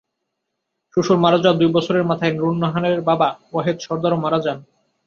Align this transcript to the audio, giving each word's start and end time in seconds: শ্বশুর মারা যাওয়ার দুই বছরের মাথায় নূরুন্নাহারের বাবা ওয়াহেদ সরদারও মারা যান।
শ্বশুর 0.93 1.17
মারা 1.23 1.37
যাওয়ার 1.37 1.59
দুই 1.59 1.69
বছরের 1.75 2.07
মাথায় 2.09 2.33
নূরুন্নাহারের 2.33 3.01
বাবা 3.09 3.27
ওয়াহেদ 3.51 3.77
সরদারও 3.79 4.17
মারা 4.23 4.39
যান। 4.45 4.57